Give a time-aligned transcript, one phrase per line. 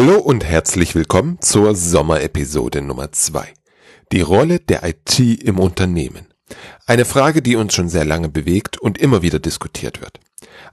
[0.00, 3.52] Hallo und herzlich willkommen zur Sommerepisode Nummer zwei.
[4.12, 6.28] Die Rolle der IT im Unternehmen.
[6.86, 10.20] Eine Frage, die uns schon sehr lange bewegt und immer wieder diskutiert wird.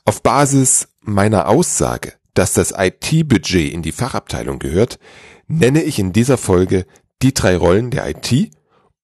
[0.05, 4.99] Auf Basis meiner Aussage, dass das IT-Budget in die Fachabteilung gehört,
[5.47, 6.85] nenne ich in dieser Folge
[7.23, 8.51] die drei Rollen der IT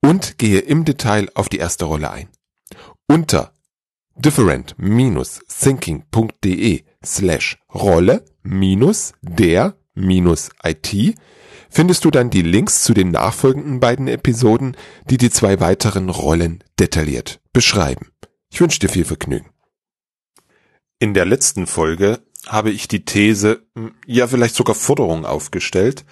[0.03, 2.29] und gehe im Detail auf die erste Rolle ein.
[3.07, 3.55] Unter
[4.17, 11.15] different-thinking.de slash Rolle minus der IT
[11.69, 14.75] findest du dann die Links zu den nachfolgenden beiden Episoden,
[15.09, 18.11] die die zwei weiteren Rollen detailliert beschreiben.
[18.52, 19.49] Ich wünsche dir viel Vergnügen.
[20.99, 26.05] In der letzten Folge habe ich die These, hm, ja vielleicht sogar Forderung aufgestellt,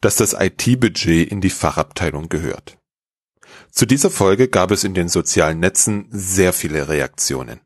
[0.00, 2.76] dass das IT-Budget in die Fachabteilung gehört.
[3.70, 7.60] Zu dieser Folge gab es in den sozialen Netzen sehr viele Reaktionen.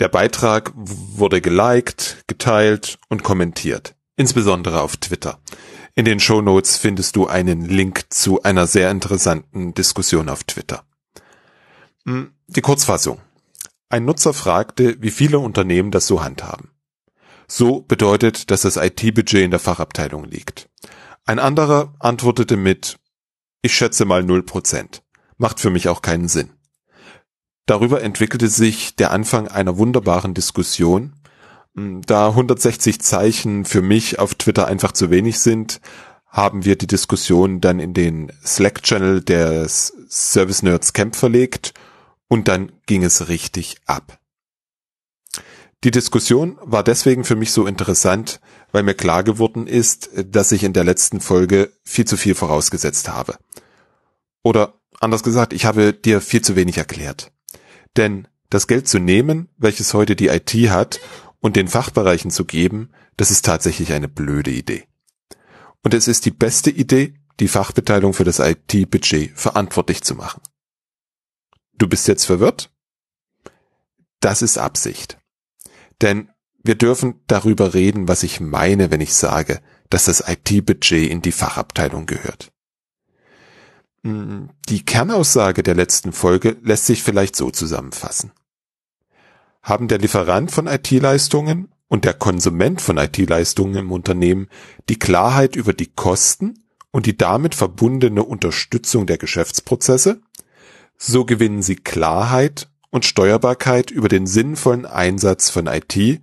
[0.00, 5.40] Der Beitrag wurde geliked, geteilt und kommentiert insbesondere auf Twitter.
[5.94, 10.84] In den Show Notes findest du einen Link zu einer sehr interessanten Diskussion auf Twitter.
[12.04, 13.20] Hm, die Kurzfassung.
[13.88, 16.70] Ein Nutzer fragte, wie viele Unternehmen das so handhaben.
[17.46, 20.68] So bedeutet, dass das IT-Budget in der Fachabteilung liegt.
[21.26, 22.98] Ein anderer antwortete mit,
[23.62, 25.00] ich schätze mal 0%.
[25.36, 26.50] Macht für mich auch keinen Sinn.
[27.66, 31.14] Darüber entwickelte sich der Anfang einer wunderbaren Diskussion,
[31.74, 35.80] da 160 Zeichen für mich auf Twitter einfach zu wenig sind,
[36.28, 41.74] haben wir die Diskussion dann in den Slack-Channel des Service Nerds Camp verlegt
[42.28, 44.18] und dann ging es richtig ab.
[45.84, 48.40] Die Diskussion war deswegen für mich so interessant,
[48.72, 53.08] weil mir klar geworden ist, dass ich in der letzten Folge viel zu viel vorausgesetzt
[53.10, 53.36] habe.
[54.42, 57.32] Oder anders gesagt, ich habe dir viel zu wenig erklärt.
[57.96, 61.00] Denn das Geld zu nehmen, welches heute die IT hat,
[61.44, 64.88] und den Fachbereichen zu geben, das ist tatsächlich eine blöde Idee.
[65.82, 70.40] Und es ist die beste Idee, die Fachbeteiligung für das IT-Budget verantwortlich zu machen.
[71.76, 72.72] Du bist jetzt verwirrt?
[74.20, 75.18] Das ist Absicht.
[76.00, 76.30] Denn
[76.62, 81.32] wir dürfen darüber reden, was ich meine, wenn ich sage, dass das IT-Budget in die
[81.32, 82.52] Fachabteilung gehört.
[84.02, 88.32] Hm, die Kernaussage der letzten Folge lässt sich vielleicht so zusammenfassen
[89.64, 94.48] haben der Lieferant von IT-Leistungen und der Konsument von IT-Leistungen im Unternehmen
[94.88, 100.20] die Klarheit über die Kosten und die damit verbundene Unterstützung der Geschäftsprozesse,
[100.98, 106.20] so gewinnen sie Klarheit und Steuerbarkeit über den sinnvollen Einsatz von IT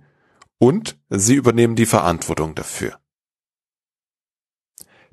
[0.58, 2.98] und sie übernehmen die Verantwortung dafür.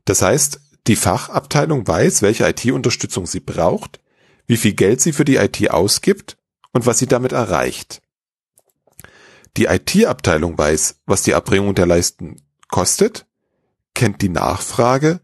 [0.06, 4.00] Das heißt, die Fachabteilung weiß, welche IT-Unterstützung sie braucht,
[4.46, 6.38] wie viel Geld sie für die IT ausgibt
[6.72, 8.02] und was sie damit erreicht.
[9.60, 13.28] Die IT-Abteilung weiß, was die Erbringung der Leisten kostet,
[13.94, 15.20] kennt die Nachfrage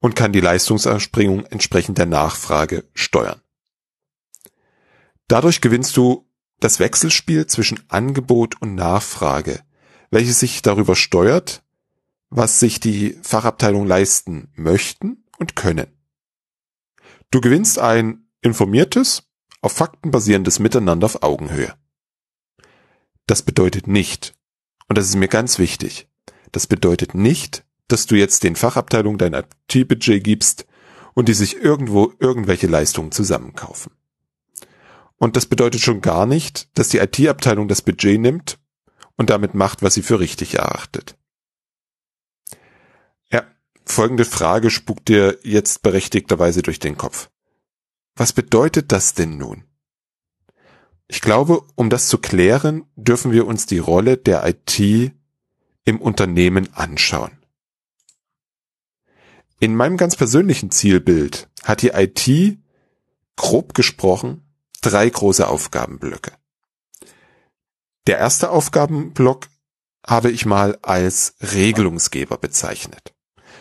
[0.00, 3.40] und kann die Leistungserbringung entsprechend der Nachfrage steuern.
[5.28, 9.60] Dadurch gewinnst du das Wechselspiel zwischen Angebot und Nachfrage,
[10.10, 11.62] welches sich darüber steuert,
[12.28, 15.96] was sich die Fachabteilung leisten möchten und können.
[17.30, 21.72] Du gewinnst ein informiertes, auf Fakten basierendes Miteinander auf Augenhöhe.
[23.30, 24.34] Das bedeutet nicht,
[24.88, 26.08] und das ist mir ganz wichtig,
[26.50, 30.66] das bedeutet nicht, dass du jetzt den Fachabteilungen dein IT-Budget gibst
[31.14, 33.92] und die sich irgendwo irgendwelche Leistungen zusammenkaufen.
[35.14, 38.58] Und das bedeutet schon gar nicht, dass die IT-Abteilung das Budget nimmt
[39.16, 41.16] und damit macht, was sie für richtig erachtet.
[43.30, 43.44] Ja,
[43.84, 47.30] folgende Frage spukt dir jetzt berechtigterweise durch den Kopf.
[48.16, 49.69] Was bedeutet das denn nun?
[51.12, 55.12] Ich glaube, um das zu klären, dürfen wir uns die Rolle der IT
[55.84, 57.32] im Unternehmen anschauen.
[59.58, 62.58] In meinem ganz persönlichen Zielbild hat die IT,
[63.34, 64.44] grob gesprochen,
[64.82, 66.30] drei große Aufgabenblöcke.
[68.06, 69.48] Der erste Aufgabenblock
[70.06, 73.14] habe ich mal als Regelungsgeber bezeichnet.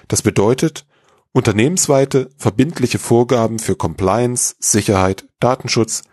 [0.08, 0.86] Das bedeutet,
[1.32, 6.04] unternehmensweite verbindliche Vorgaben für Compliance, Sicherheit, Datenschutz,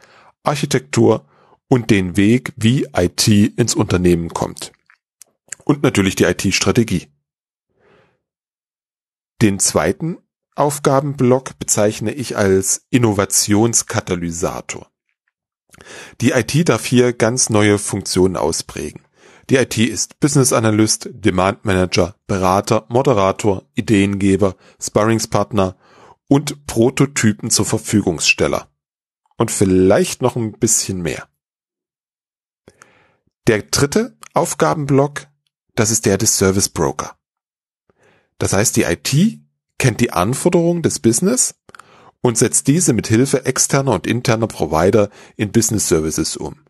[0.46, 1.26] Architektur
[1.68, 4.72] und den Weg, wie IT ins Unternehmen kommt.
[5.64, 7.08] Und natürlich die IT-Strategie.
[9.42, 10.18] Den zweiten
[10.54, 14.90] Aufgabenblock bezeichne ich als Innovationskatalysator.
[16.20, 19.02] Die IT darf hier ganz neue Funktionen ausprägen.
[19.50, 25.76] Die IT ist Business Analyst, Demand Manager, Berater, Moderator, Ideengeber, Sparringspartner
[26.28, 28.68] und Prototypen zur Verfügungssteller
[29.36, 31.28] und vielleicht noch ein bisschen mehr.
[33.46, 35.28] Der dritte Aufgabenblock,
[35.74, 37.16] das ist der des Service Broker.
[38.38, 39.40] Das heißt, die IT
[39.78, 41.54] kennt die Anforderungen des Business
[42.20, 46.64] und setzt diese mit Hilfe externer und interner Provider in Business Services um.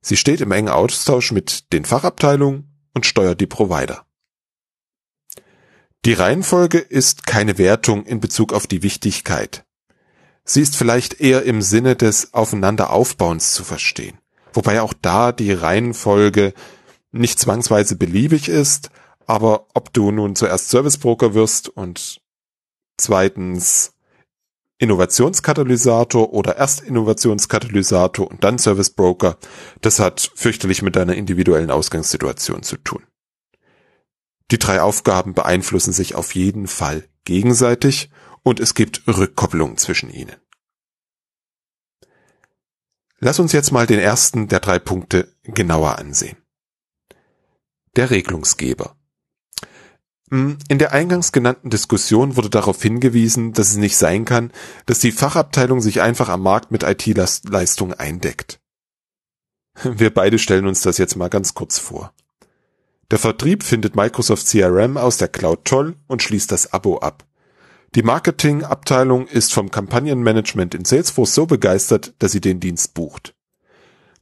[0.00, 4.06] Sie steht im engen Austausch mit den Fachabteilungen und steuert die Provider.
[6.04, 9.64] Die Reihenfolge ist keine Wertung in Bezug auf die Wichtigkeit.
[10.44, 14.18] Sie ist vielleicht eher im Sinne des Aufeinanderaufbauens zu verstehen,
[14.52, 16.52] wobei auch da die Reihenfolge
[17.12, 18.90] nicht zwangsweise beliebig ist,
[19.26, 22.20] aber ob du nun zuerst Servicebroker wirst und
[22.98, 23.94] zweitens
[24.78, 29.38] Innovationskatalysator oder erst Innovationskatalysator und dann Servicebroker,
[29.80, 33.02] das hat fürchterlich mit deiner individuellen Ausgangssituation zu tun.
[34.50, 38.10] Die drei Aufgaben beeinflussen sich auf jeden Fall gegenseitig
[38.44, 40.36] und es gibt Rückkopplungen zwischen ihnen.
[43.18, 46.36] Lass uns jetzt mal den ersten der drei Punkte genauer ansehen.
[47.96, 48.96] Der Regelungsgeber.
[50.30, 54.52] Hm, in der eingangs genannten Diskussion wurde darauf hingewiesen, dass es nicht sein kann,
[54.86, 58.60] dass die Fachabteilung sich einfach am Markt mit IT-Leistungen eindeckt.
[59.82, 62.12] Wir beide stellen uns das jetzt mal ganz kurz vor.
[63.10, 67.24] Der Vertrieb findet Microsoft CRM aus der Cloud toll und schließt das Abo ab.
[67.94, 73.34] Die Marketingabteilung ist vom Kampagnenmanagement in Salesforce so begeistert, dass sie den Dienst bucht.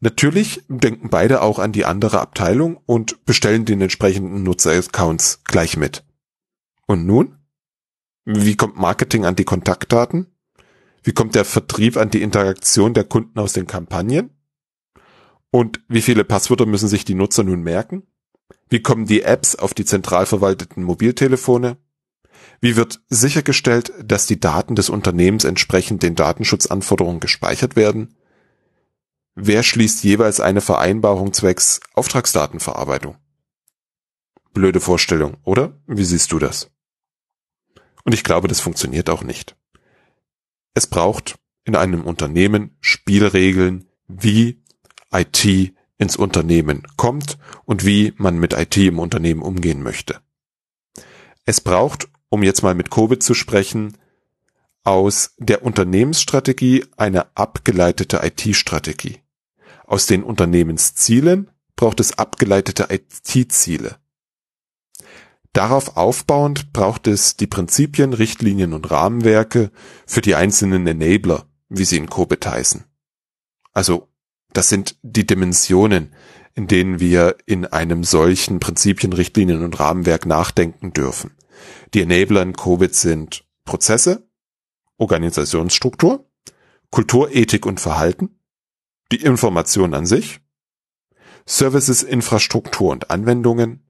[0.01, 6.05] Natürlich denken beide auch an die andere Abteilung und bestellen den entsprechenden Nutzeraccounts gleich mit.
[6.87, 7.39] Und nun?
[8.25, 10.27] Wie kommt Marketing an die Kontaktdaten?
[11.03, 14.31] Wie kommt der Vertrieb an die Interaktion der Kunden aus den Kampagnen?
[15.51, 18.03] Und wie viele Passwörter müssen sich die Nutzer nun merken?
[18.69, 21.79] Wie kommen die Apps auf die zentral verwalteten Mobiltelefone?
[22.63, 28.15] Wie wird sichergestellt, dass die Daten des Unternehmens entsprechend den Datenschutzanforderungen gespeichert werden?
[29.35, 33.17] Wer schließt jeweils eine Vereinbarung zwecks Auftragsdatenverarbeitung?
[34.53, 35.77] Blöde Vorstellung, oder?
[35.89, 36.71] Wie siehst du das?
[38.05, 39.57] Und ich glaube, das funktioniert auch nicht.
[40.73, 44.63] Es braucht in einem Unternehmen Spielregeln, wie
[45.13, 50.21] IT ins Unternehmen kommt und wie man mit IT im Unternehmen umgehen möchte.
[51.45, 53.99] Es braucht, um jetzt mal mit Covid zu sprechen,
[54.85, 59.21] aus der Unternehmensstrategie eine abgeleitete IT-Strategie.
[59.85, 63.97] Aus den Unternehmenszielen braucht es abgeleitete IT-Ziele.
[65.53, 69.71] Darauf aufbauend braucht es die Prinzipien, Richtlinien und Rahmenwerke
[70.07, 72.85] für die einzelnen Enabler, wie sie in Cobit heißen.
[73.75, 74.09] Also,
[74.55, 76.15] das sind die Dimensionen,
[76.55, 81.33] in denen wir in einem solchen Prinzipien, Richtlinien und Rahmenwerk nachdenken dürfen.
[81.95, 84.29] Die Enabler in Cobit sind Prozesse,
[84.99, 86.29] Organisationsstruktur,
[86.91, 88.39] Kultur, Ethik und Verhalten,
[89.11, 90.41] die Information an sich,
[91.47, 93.85] Services, Infrastruktur und Anwendungen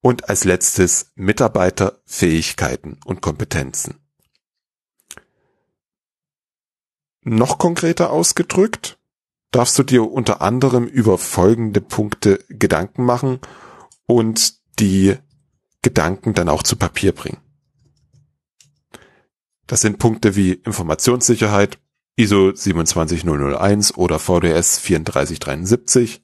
[0.00, 4.00] und als letztes Mitarbeiter, Fähigkeiten und Kompetenzen.
[7.22, 8.98] Noch konkreter ausgedrückt,
[9.50, 13.40] darfst du dir unter anderem über folgende Punkte Gedanken machen
[14.06, 15.16] und die
[15.84, 17.38] Gedanken dann auch zu Papier bringen.
[19.68, 21.78] Das sind Punkte wie Informationssicherheit,
[22.16, 26.22] ISO 27001 oder VDS 3473,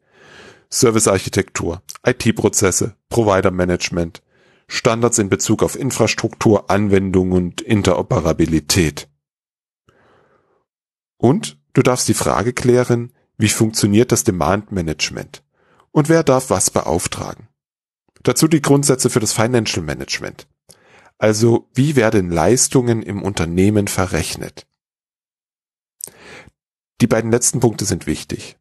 [0.68, 4.22] Servicearchitektur, IT-Prozesse, Provider-Management,
[4.66, 9.08] Standards in Bezug auf Infrastruktur, Anwendung und Interoperabilität.
[11.16, 15.42] Und du darfst die Frage klären, wie funktioniert das Demand Management
[15.90, 17.49] und wer darf was beauftragen.
[18.22, 20.46] Dazu die Grundsätze für das Financial Management.
[21.18, 24.66] Also wie werden Leistungen im Unternehmen verrechnet?
[27.00, 28.58] Die beiden letzten Punkte sind wichtig.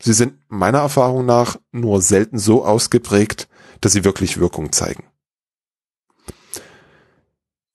[0.00, 3.48] Sie sind meiner Erfahrung nach nur selten so ausgeprägt,
[3.80, 5.04] dass sie wirklich Wirkung zeigen.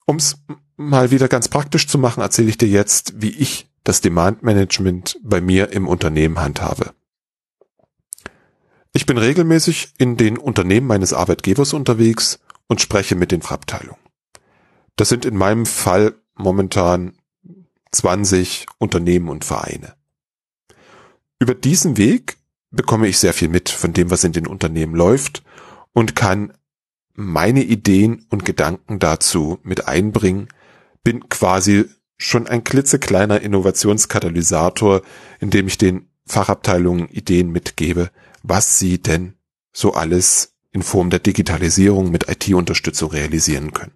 [0.05, 0.37] Um es
[0.75, 5.19] mal wieder ganz praktisch zu machen, erzähle ich dir jetzt, wie ich das Demand Management
[5.23, 6.93] bei mir im Unternehmen handhabe.
[8.95, 13.99] Ich bin regelmäßig in den Unternehmen meines Arbeitgebers unterwegs und spreche mit den Abteilungen.
[14.95, 17.17] Das sind in meinem Fall momentan
[17.91, 19.95] 20 Unternehmen und Vereine.
[21.39, 22.37] Über diesen Weg
[22.69, 25.43] bekomme ich sehr viel mit von dem, was in den Unternehmen läuft
[25.93, 26.53] und kann
[27.15, 30.49] meine Ideen und Gedanken dazu mit einbringen,
[31.03, 31.85] bin quasi
[32.17, 35.01] schon ein klitzekleiner Innovationskatalysator,
[35.39, 38.11] indem ich den Fachabteilungen Ideen mitgebe,
[38.43, 39.37] was sie denn
[39.71, 43.93] so alles in Form der Digitalisierung mit IT-Unterstützung realisieren können.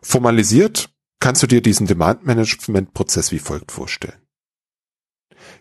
[0.00, 4.20] Formalisiert kannst du dir diesen Demand-Management-Prozess wie folgt vorstellen.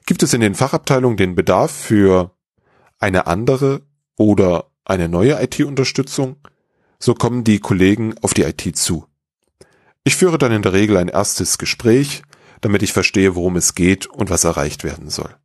[0.06, 2.38] Gibt es in den Fachabteilungen den Bedarf für
[3.00, 3.86] eine andere
[4.18, 6.38] oder eine neue IT-Unterstützung,
[7.00, 9.08] so kommen die Kollegen auf die IT zu.
[10.04, 12.24] Ich führe dann in der Regel ein erstes Gespräch,
[12.62, 15.36] damit ich verstehe, worum es geht und was erreicht werden soll.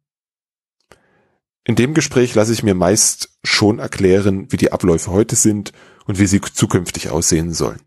[1.69, 5.73] In dem Gespräch lasse ich mir meist schon erklären, wie die Abläufe heute sind
[6.07, 7.83] und wie sie zukünftig aussehen sollen.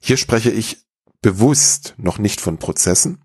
[0.00, 0.78] Hier spreche ich
[1.22, 3.22] bewusst noch nicht von Prozessen.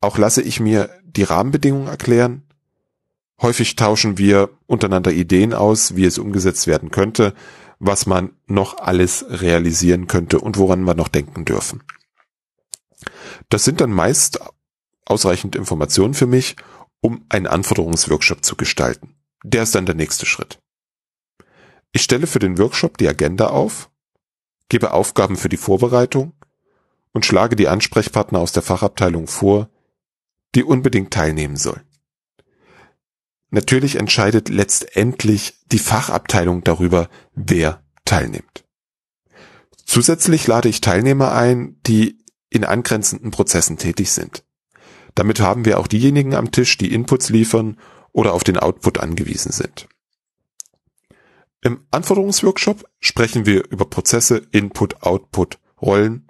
[0.00, 2.44] Auch lasse ich mir die Rahmenbedingungen erklären.
[3.40, 7.34] Häufig tauschen wir untereinander Ideen aus, wie es umgesetzt werden könnte,
[7.80, 11.82] was man noch alles realisieren könnte und woran wir noch denken dürfen.
[13.48, 14.38] Das sind dann meist
[15.06, 16.54] ausreichend Informationen für mich,
[17.02, 19.14] um einen Anforderungsworkshop zu gestalten.
[19.44, 20.60] Der ist dann der nächste Schritt.
[21.92, 23.90] Ich stelle für den Workshop die Agenda auf,
[24.70, 26.32] gebe Aufgaben für die Vorbereitung
[27.12, 29.68] und schlage die Ansprechpartner aus der Fachabteilung vor,
[30.54, 31.82] die unbedingt teilnehmen sollen.
[33.50, 38.64] Natürlich entscheidet letztendlich die Fachabteilung darüber, wer teilnimmt.
[39.84, 44.44] Zusätzlich lade ich Teilnehmer ein, die in angrenzenden Prozessen tätig sind.
[45.14, 47.78] Damit haben wir auch diejenigen am Tisch, die Inputs liefern
[48.12, 49.88] oder auf den Output angewiesen sind.
[51.62, 56.26] Im Anforderungsworkshop sprechen wir über Prozesse, Input, Output, Rollen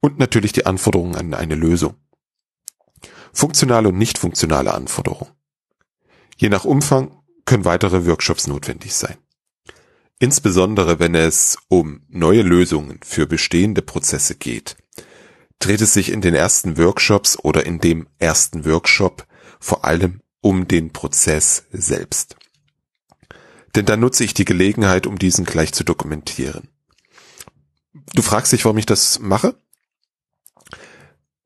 [0.00, 1.94] und natürlich die Anforderungen an eine Lösung.
[3.32, 5.32] Funktionale und nicht funktionale Anforderungen.
[6.36, 9.16] Je nach Umfang können weitere Workshops notwendig sein.
[10.18, 14.76] Insbesondere wenn es um neue Lösungen für bestehende Prozesse geht,
[15.60, 19.26] dreht es sich in den ersten Workshops oder in dem ersten Workshop
[19.60, 22.36] vor allem um den Prozess selbst.
[23.76, 26.68] Denn da nutze ich die Gelegenheit, um diesen gleich zu dokumentieren.
[28.14, 29.54] Du fragst dich, warum ich das mache?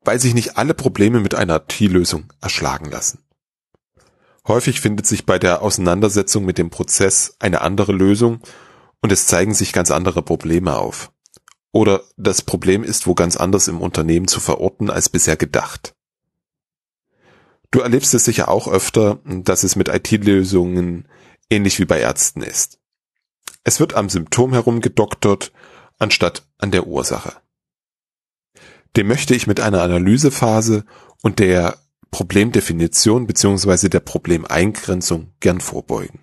[0.01, 3.19] Weil sich nicht alle Probleme mit einer T-Lösung erschlagen lassen.
[4.47, 8.39] Häufig findet sich bei der Auseinandersetzung mit dem Prozess eine andere Lösung
[9.01, 11.11] und es zeigen sich ganz andere Probleme auf.
[11.75, 15.93] Oder das Problem ist wo ganz anders im Unternehmen zu verorten als bisher gedacht.
[17.69, 21.05] Du erlebst es sicher auch öfter, dass es mit IT-Lösungen
[21.49, 22.79] ähnlich wie bei Ärzten ist.
[23.65, 25.51] Es wird am Symptom herumgedoktert,
[25.99, 27.33] anstatt an der Ursache.
[28.95, 30.85] Dem möchte ich mit einer Analysephase
[31.23, 31.77] und der
[32.09, 33.89] Problemdefinition bzw.
[33.89, 36.21] der Problemeingrenzung gern vorbeugen.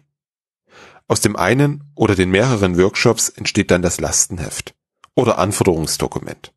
[1.08, 4.74] Aus dem einen oder den mehreren Workshops entsteht dann das Lastenheft
[5.14, 6.52] oder Anforderungsdokument.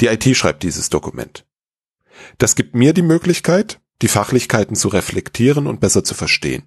[0.00, 1.46] Die IT schreibt dieses Dokument.
[2.38, 6.64] Das gibt mir die Möglichkeit, die Fachlichkeiten zu reflektieren und besser zu verstehen.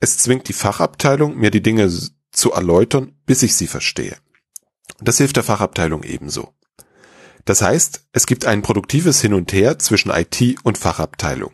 [0.00, 1.90] Es zwingt die Fachabteilung, mir die Dinge
[2.32, 4.16] zu erläutern, bis ich sie verstehe.
[5.00, 6.54] Das hilft der Fachabteilung ebenso.
[7.44, 11.52] Das heißt, es gibt ein produktives Hin und Her zwischen IT und Fachabteilung.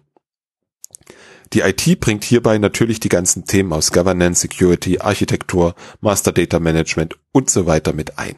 [1.53, 7.19] Die IT bringt hierbei natürlich die ganzen Themen aus Governance, Security, Architektur, Master Data Management
[7.33, 8.37] und so weiter mit ein.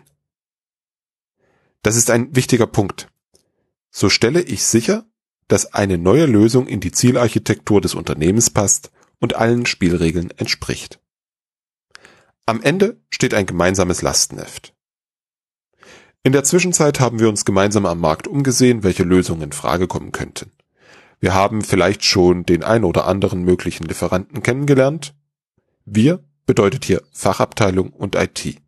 [1.83, 3.09] Das ist ein wichtiger Punkt.
[3.91, 5.05] So stelle ich sicher,
[5.49, 11.01] dass eine neue Lösung in die Zielarchitektur des Unternehmens passt und allen Spielregeln entspricht.
[12.47, 14.75] Am Ende steht ein gemeinsames Lastenheft.
[16.25, 20.13] In der Zwischenzeit haben wir uns gemeinsam am Markt umgesehen, welche Lösungen in Frage kommen
[20.13, 20.53] könnten.
[21.19, 25.15] Wir haben vielleicht schon den ein oder anderen möglichen Lieferanten kennengelernt.
[25.85, 28.61] Wir bedeutet hier Fachabteilung und IT.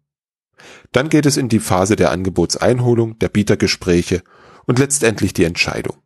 [0.92, 4.23] Dann geht es in die Phase der Angebotseinholung, der Bietergespräche
[4.66, 5.97] und letztendlich die Entscheidung.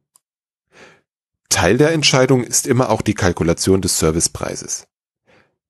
[1.48, 4.86] Teil der Entscheidung ist immer auch die Kalkulation des Servicepreises.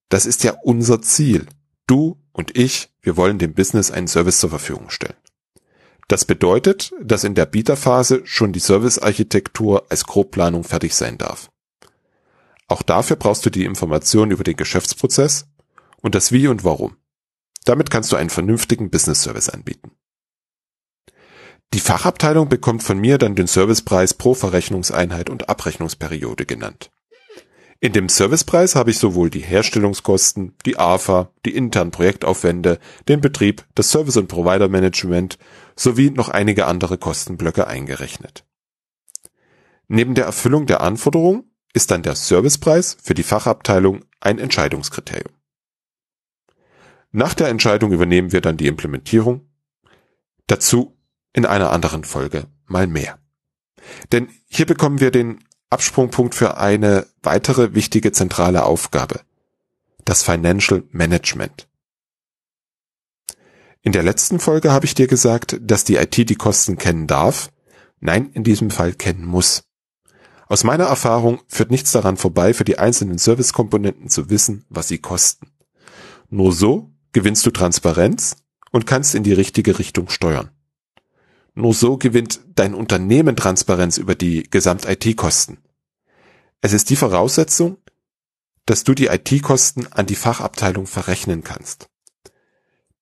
[0.08, 1.46] Das ist ja unser Ziel.
[1.86, 5.16] Du und ich, wir wollen dem Business einen Service zur Verfügung stellen.
[6.08, 11.50] Das bedeutet, dass in der Bieterphase schon die Servicearchitektur als Grobplanung fertig sein darf.
[12.66, 15.46] Auch dafür brauchst du die Information über den Geschäftsprozess
[16.00, 16.96] und das Wie und Warum.
[17.68, 19.90] Damit kannst du einen vernünftigen Business Service anbieten.
[21.74, 26.90] Die Fachabteilung bekommt von mir dann den Servicepreis pro Verrechnungseinheit und Abrechnungsperiode genannt.
[27.80, 33.66] In dem Servicepreis habe ich sowohl die Herstellungskosten, die AFA, die internen Projektaufwände, den Betrieb,
[33.74, 35.36] das Service- und Provider-Management
[35.76, 38.46] sowie noch einige andere Kostenblöcke eingerechnet.
[39.88, 41.44] Neben der Erfüllung der Anforderung
[41.74, 45.37] ist dann der Servicepreis für die Fachabteilung ein Entscheidungskriterium.
[47.10, 49.48] Nach der Entscheidung übernehmen wir dann die Implementierung.
[50.46, 50.96] Dazu
[51.32, 53.18] in einer anderen Folge mal mehr.
[54.12, 59.20] Denn hier bekommen wir den Absprungpunkt für eine weitere wichtige zentrale Aufgabe.
[60.04, 61.68] Das Financial Management.
[63.82, 67.50] In der letzten Folge habe ich dir gesagt, dass die IT die Kosten kennen darf,
[68.00, 69.64] nein, in diesem Fall kennen muss.
[70.48, 74.98] Aus meiner Erfahrung führt nichts daran vorbei, für die einzelnen Servicekomponenten zu wissen, was sie
[74.98, 75.52] kosten.
[76.30, 78.36] Nur so gewinnst du Transparenz
[78.70, 80.52] und kannst in die richtige Richtung steuern.
[81.56, 85.58] Nur so gewinnt dein Unternehmen Transparenz über die Gesamt-IT-Kosten.
[86.60, 87.78] Es ist die Voraussetzung,
[88.66, 91.88] dass du die IT-Kosten an die Fachabteilung verrechnen kannst.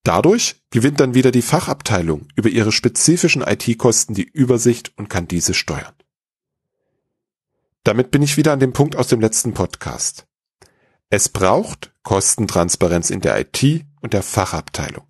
[0.03, 5.53] Dadurch gewinnt dann wieder die Fachabteilung über ihre spezifischen IT-Kosten die Übersicht und kann diese
[5.53, 5.95] steuern.
[7.85, 10.27] Damit bin ich wieder an dem Punkt aus dem letzten Podcast.
[11.11, 15.05] Es braucht Kostentransparenz in der IT und der Fachabteilung.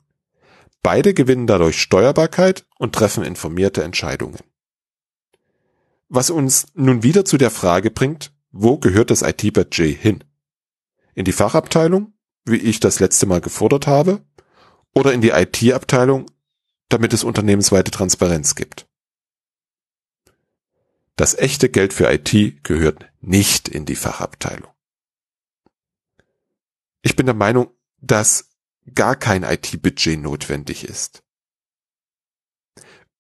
[0.82, 4.38] Beide gewinnen dadurch Steuerbarkeit und treffen informierte Entscheidungen.
[6.08, 10.24] Was uns nun wieder zu der Frage bringt, wo gehört das IT-Budget hin?
[11.14, 12.14] In die Fachabteilung,
[12.46, 14.24] wie ich das letzte Mal gefordert habe,
[14.94, 16.30] oder in die IT-Abteilung,
[16.88, 18.86] damit es unternehmensweite Transparenz gibt?
[21.16, 24.75] Das echte Geld für IT gehört nicht in die Fachabteilung.
[27.06, 27.70] Ich bin der Meinung,
[28.00, 28.50] dass
[28.92, 31.22] gar kein IT-Budget notwendig ist.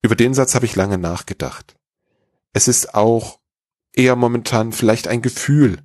[0.02, 1.76] Über den Satz habe ich lange nachgedacht.
[2.52, 3.38] Es ist auch
[3.92, 5.84] eher momentan vielleicht ein Gefühl,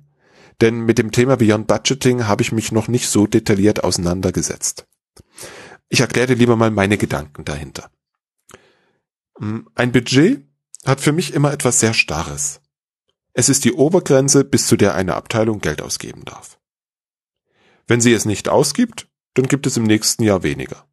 [0.60, 4.88] denn mit dem Thema Beyond Budgeting habe ich mich noch nicht so detailliert auseinandergesetzt.
[5.88, 7.88] Ich erkläre lieber mal meine Gedanken dahinter.
[9.38, 10.44] Ein Budget
[10.84, 12.62] hat für mich immer etwas sehr Starres.
[13.32, 16.58] Es ist die Obergrenze, bis zu der eine Abteilung Geld ausgeben darf.
[17.92, 20.86] Wenn sie es nicht ausgibt, dann gibt es im nächsten Jahr weniger.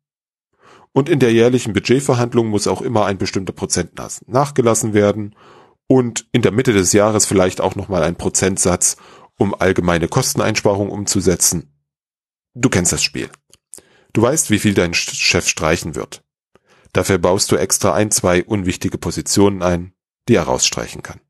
[0.92, 5.34] Und in der jährlichen Budgetverhandlung muss auch immer ein bestimmter Prozentsatz nachgelassen werden
[5.88, 8.98] und in der Mitte des Jahres vielleicht auch nochmal ein Prozentsatz,
[9.38, 11.72] um allgemeine Kosteneinsparungen umzusetzen.
[12.54, 13.30] Du kennst das Spiel.
[14.12, 16.26] Du weißt, wie viel dein Chef streichen wird.
[16.92, 19.94] Dafür baust du extra ein, zwei unwichtige Positionen ein,
[20.28, 21.22] die er rausstreichen kann.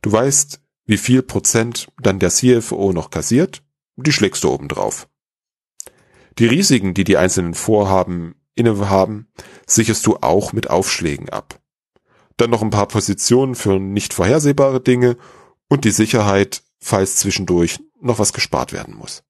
[0.00, 3.62] Du weißt, wie viel Prozent dann der CFO noch kassiert,
[3.96, 5.08] die schlägst du oben drauf.
[6.38, 9.28] Die Risiken, die die einzelnen Vorhaben innehaben,
[9.66, 11.60] sicherst du auch mit Aufschlägen ab.
[12.36, 15.16] Dann noch ein paar Positionen für nicht vorhersehbare Dinge
[15.68, 19.22] und die Sicherheit, falls zwischendurch noch was gespart werden muss.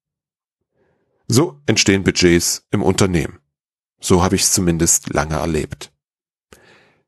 [1.27, 3.39] So entstehen Budgets im Unternehmen.
[3.99, 5.91] So habe ich es zumindest lange erlebt.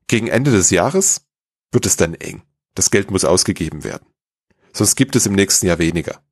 [0.06, 1.26] Gegen Ende des Jahres
[1.70, 2.42] wird es dann eng.
[2.74, 4.06] Das Geld muss ausgegeben werden.
[4.72, 6.22] Sonst gibt es im nächsten Jahr weniger.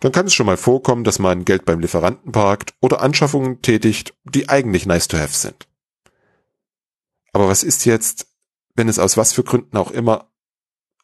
[0.00, 4.14] Dann kann es schon mal vorkommen, dass man Geld beim Lieferanten parkt oder Anschaffungen tätigt,
[4.24, 5.68] die eigentlich nice to have sind.
[7.32, 8.28] Aber was ist jetzt,
[8.74, 10.30] wenn es aus was für Gründen auch immer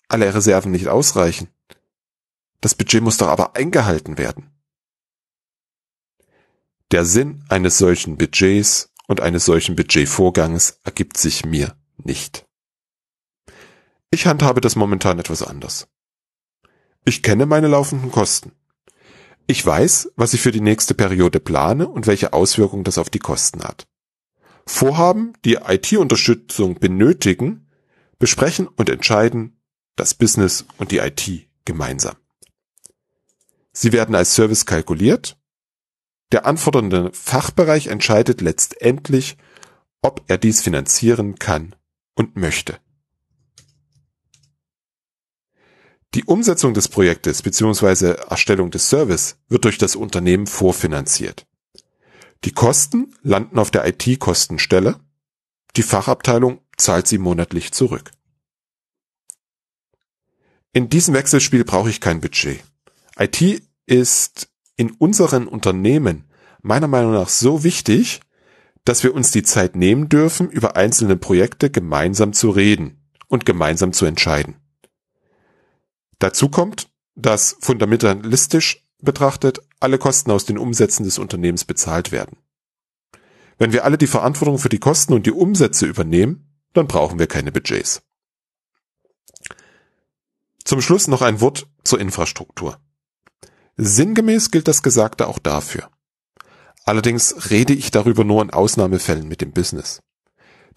[0.08, 1.48] alle Reserven nicht ausreichen?
[2.60, 4.50] Das Budget muss doch aber eingehalten werden.
[6.92, 12.46] Der Sinn eines solchen Budgets und eines solchen Budgetvorgangs ergibt sich mir nicht.
[14.10, 15.88] Ich handhabe das momentan etwas anders.
[17.04, 18.52] Ich kenne meine laufenden Kosten.
[19.46, 23.18] Ich weiß, was ich für die nächste Periode plane und welche Auswirkungen das auf die
[23.18, 23.86] Kosten hat.
[24.66, 27.70] Vorhaben, die IT-Unterstützung benötigen,
[28.18, 29.60] besprechen und entscheiden
[29.96, 32.16] das Business und die IT gemeinsam.
[33.72, 35.36] Sie werden als Service kalkuliert
[36.34, 39.36] der anfordernde Fachbereich entscheidet letztendlich,
[40.02, 41.76] ob er dies finanzieren kann
[42.16, 42.78] und möchte.
[46.14, 48.14] Die Umsetzung des Projektes bzw.
[48.30, 51.44] Erstellung des Service wird durch das Unternehmen vorfinanziert.
[52.44, 55.00] Die Kosten landen auf der IT-Kostenstelle.
[55.76, 58.12] Die Fachabteilung zahlt sie monatlich zurück.
[60.72, 62.62] In diesem Wechselspiel brauche ich kein Budget.
[63.18, 66.24] IT ist in unseren Unternehmen
[66.62, 68.20] meiner Meinung nach so wichtig,
[68.84, 73.92] dass wir uns die Zeit nehmen dürfen, über einzelne Projekte gemeinsam zu reden und gemeinsam
[73.92, 74.56] zu entscheiden.
[76.18, 82.38] Dazu kommt, dass fundamentalistisch betrachtet alle Kosten aus den Umsätzen des Unternehmens bezahlt werden.
[83.58, 87.26] Wenn wir alle die Verantwortung für die Kosten und die Umsätze übernehmen, dann brauchen wir
[87.26, 88.02] keine Budgets.
[90.64, 92.78] Zum Schluss noch ein Wort zur Infrastruktur.
[93.76, 95.90] Sinngemäß gilt das Gesagte auch dafür.
[96.84, 100.02] Allerdings rede ich darüber nur in Ausnahmefällen mit dem Business.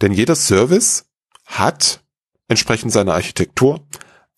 [0.02, 1.06] Denn jeder Service
[1.46, 2.04] hat,
[2.48, 3.87] entsprechend seiner Architektur,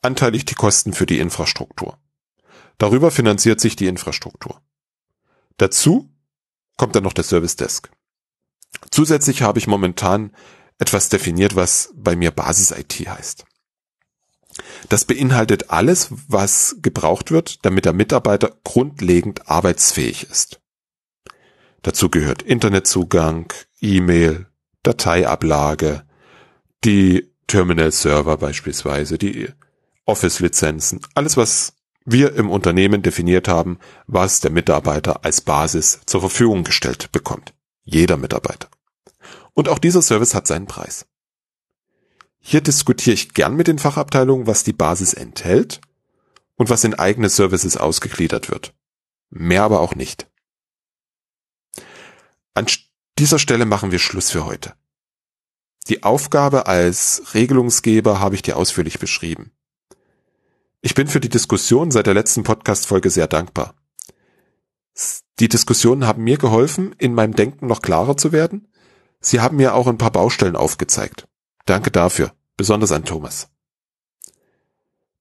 [0.02, 1.98] anteilig die Kosten für die Infrastruktur.
[2.78, 4.62] Darüber finanziert sich die Infrastruktur.
[5.58, 6.10] Dazu
[6.78, 7.90] kommt dann noch der Service Desk.
[8.92, 10.32] Zusätzlich habe ich momentan
[10.78, 13.46] etwas definiert, was bei mir Basis-IT heißt.
[14.88, 20.62] Das beinhaltet alles, was gebraucht wird, damit der Mitarbeiter grundlegend arbeitsfähig ist.
[21.82, 24.48] Dazu gehört Internetzugang, E-Mail,
[24.84, 26.04] Dateiablage,
[26.84, 29.50] die Terminal-Server beispielsweise, die
[30.10, 36.64] Office-Lizenzen, alles was wir im Unternehmen definiert haben, was der Mitarbeiter als Basis zur Verfügung
[36.64, 37.54] gestellt bekommt.
[37.84, 38.68] jeder Mitarbeiter.
[39.54, 41.06] Und auch dieser Service hat seinen Preis.
[42.40, 45.82] Hier diskutiere ich gern mit den Fachabteilungen, was die Basis enthält
[46.56, 48.74] und was in eigene Services ausgegliedert wird.
[49.30, 50.28] Mehr aber auch nicht.
[52.54, 52.66] An
[53.18, 54.74] dieser Stelle machen wir Schluss für heute.
[55.88, 59.52] Die Aufgabe als Regelungsgeber habe ich dir ausführlich beschrieben.
[60.82, 63.76] Ich bin für die Diskussion seit der letzten Podcast-Folge sehr dankbar.
[65.40, 68.70] Die Diskussionen haben mir geholfen, in meinem Denken noch klarer zu werden.
[69.20, 71.28] Sie haben mir auch ein paar Baustellen aufgezeigt.
[71.66, 73.50] Danke dafür, besonders an Thomas.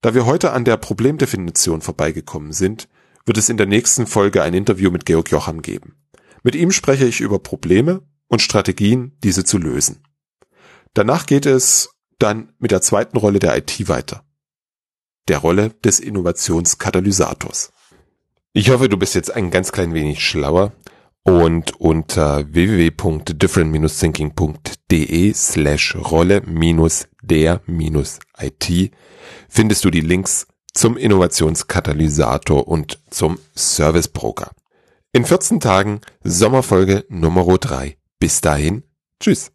[0.01, 2.89] Da wir heute an der Problemdefinition vorbeigekommen sind,
[3.25, 5.97] wird es in der nächsten Folge ein Interview mit Georg Jocham geben.
[6.45, 10.05] Mit ihm spreche ich über Probleme und Strategien, diese zu lösen.
[10.95, 11.91] Danach geht es
[12.21, 14.25] dann mit der zweiten Rolle der IT weiter
[15.29, 17.73] der Rolle des Innovationskatalysators.
[18.53, 20.73] Ich hoffe, du bist jetzt ein ganz klein wenig schlauer
[21.23, 28.93] und unter www.different-thinking.de slash Rolle minus der minus IT
[29.49, 34.51] findest du die Links zum Innovationskatalysator und zum Service Broker.
[35.13, 37.97] In 14 Tagen Sommerfolge Nummer 3.
[38.19, 38.83] Bis dahin,
[39.21, 39.53] tschüss.